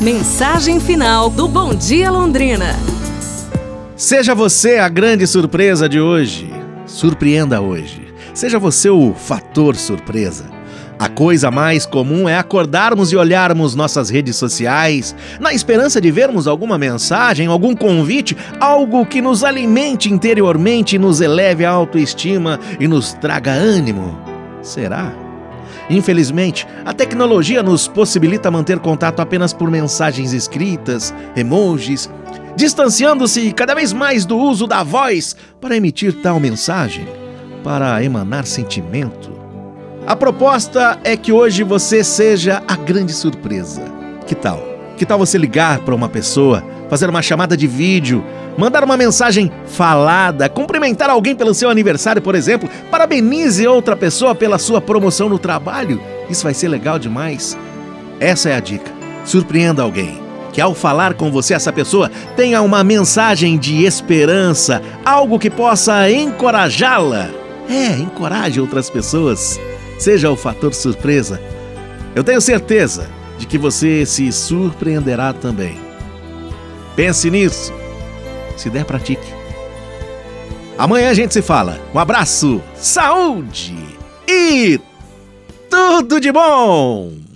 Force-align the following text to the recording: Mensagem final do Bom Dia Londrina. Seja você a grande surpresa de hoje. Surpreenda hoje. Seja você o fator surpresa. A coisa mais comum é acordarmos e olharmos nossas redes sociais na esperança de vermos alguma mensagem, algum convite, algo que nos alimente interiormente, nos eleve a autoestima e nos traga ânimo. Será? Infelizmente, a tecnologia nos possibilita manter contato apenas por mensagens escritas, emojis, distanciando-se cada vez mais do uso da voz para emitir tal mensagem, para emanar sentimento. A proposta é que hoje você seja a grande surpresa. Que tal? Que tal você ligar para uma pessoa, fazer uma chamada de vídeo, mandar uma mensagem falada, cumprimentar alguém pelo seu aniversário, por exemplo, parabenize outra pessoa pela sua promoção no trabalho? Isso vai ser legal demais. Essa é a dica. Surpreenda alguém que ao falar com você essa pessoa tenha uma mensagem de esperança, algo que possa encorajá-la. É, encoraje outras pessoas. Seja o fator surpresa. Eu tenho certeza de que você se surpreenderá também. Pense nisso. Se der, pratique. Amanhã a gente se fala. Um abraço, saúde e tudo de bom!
Mensagem 0.00 0.78
final 0.78 1.28
do 1.28 1.48
Bom 1.48 1.74
Dia 1.74 2.08
Londrina. 2.08 2.76
Seja 3.96 4.32
você 4.32 4.78
a 4.78 4.88
grande 4.88 5.26
surpresa 5.26 5.88
de 5.88 6.00
hoje. 6.00 6.48
Surpreenda 6.86 7.60
hoje. 7.60 8.14
Seja 8.32 8.60
você 8.60 8.88
o 8.88 9.12
fator 9.12 9.74
surpresa. 9.74 10.44
A 11.00 11.08
coisa 11.08 11.50
mais 11.50 11.84
comum 11.84 12.28
é 12.28 12.38
acordarmos 12.38 13.10
e 13.10 13.16
olharmos 13.16 13.74
nossas 13.74 14.08
redes 14.08 14.36
sociais 14.36 15.16
na 15.40 15.52
esperança 15.52 16.00
de 16.00 16.12
vermos 16.12 16.46
alguma 16.46 16.78
mensagem, 16.78 17.48
algum 17.48 17.74
convite, 17.74 18.36
algo 18.60 19.04
que 19.04 19.20
nos 19.20 19.42
alimente 19.42 20.12
interiormente, 20.12 20.96
nos 20.96 21.20
eleve 21.20 21.64
a 21.64 21.70
autoestima 21.70 22.60
e 22.78 22.86
nos 22.86 23.14
traga 23.14 23.50
ânimo. 23.50 24.16
Será? 24.62 25.27
Infelizmente, 25.90 26.66
a 26.84 26.92
tecnologia 26.92 27.62
nos 27.62 27.88
possibilita 27.88 28.50
manter 28.50 28.78
contato 28.78 29.20
apenas 29.20 29.52
por 29.52 29.70
mensagens 29.70 30.32
escritas, 30.32 31.14
emojis, 31.36 32.10
distanciando-se 32.56 33.52
cada 33.52 33.74
vez 33.74 33.92
mais 33.92 34.24
do 34.24 34.36
uso 34.36 34.66
da 34.66 34.82
voz 34.82 35.36
para 35.60 35.76
emitir 35.76 36.12
tal 36.22 36.40
mensagem, 36.40 37.06
para 37.62 38.02
emanar 38.02 38.46
sentimento. 38.46 39.30
A 40.06 40.16
proposta 40.16 40.98
é 41.04 41.16
que 41.16 41.30
hoje 41.30 41.62
você 41.62 42.02
seja 42.02 42.62
a 42.66 42.76
grande 42.76 43.12
surpresa. 43.12 43.82
Que 44.26 44.34
tal? 44.34 44.62
Que 44.96 45.04
tal 45.04 45.18
você 45.18 45.38
ligar 45.38 45.80
para 45.80 45.94
uma 45.94 46.08
pessoa, 46.08 46.64
fazer 46.88 47.08
uma 47.08 47.22
chamada 47.22 47.56
de 47.56 47.66
vídeo, 47.66 48.24
mandar 48.56 48.82
uma 48.82 48.96
mensagem 48.96 49.50
falada, 49.66 50.48
cumprimentar 50.48 51.10
alguém 51.10 51.34
pelo 51.34 51.54
seu 51.54 51.70
aniversário, 51.70 52.22
por 52.22 52.34
exemplo, 52.34 52.68
parabenize 52.90 53.66
outra 53.66 53.96
pessoa 53.96 54.34
pela 54.34 54.58
sua 54.58 54.80
promoção 54.80 55.28
no 55.28 55.38
trabalho? 55.38 56.00
Isso 56.28 56.44
vai 56.44 56.54
ser 56.54 56.68
legal 56.68 56.98
demais. 56.98 57.56
Essa 58.20 58.50
é 58.50 58.56
a 58.56 58.60
dica. 58.60 58.90
Surpreenda 59.24 59.82
alguém 59.82 60.28
que 60.52 60.60
ao 60.60 60.74
falar 60.74 61.14
com 61.14 61.30
você 61.30 61.54
essa 61.54 61.72
pessoa 61.72 62.10
tenha 62.34 62.60
uma 62.62 62.82
mensagem 62.82 63.56
de 63.56 63.84
esperança, 63.84 64.82
algo 65.04 65.38
que 65.38 65.50
possa 65.50 66.10
encorajá-la. 66.10 67.28
É, 67.68 67.98
encoraje 67.98 68.60
outras 68.60 68.88
pessoas. 68.88 69.60
Seja 69.98 70.30
o 70.30 70.36
fator 70.36 70.74
surpresa. 70.74 71.40
Eu 72.14 72.24
tenho 72.24 72.40
certeza 72.40 73.08
de 73.38 73.46
que 73.46 73.58
você 73.58 74.04
se 74.06 74.32
surpreenderá 74.32 75.32
também. 75.32 75.87
Pense 76.98 77.30
nisso. 77.30 77.72
Se 78.56 78.68
der, 78.68 78.84
pratique. 78.84 79.22
Amanhã 80.76 81.10
a 81.10 81.14
gente 81.14 81.32
se 81.32 81.40
fala. 81.40 81.80
Um 81.94 81.98
abraço, 82.00 82.60
saúde 82.74 83.72
e 84.26 84.80
tudo 85.70 86.20
de 86.20 86.32
bom! 86.32 87.27